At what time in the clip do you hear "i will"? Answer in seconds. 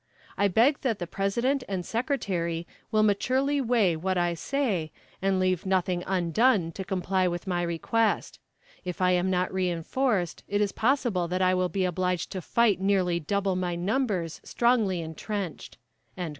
11.43-11.69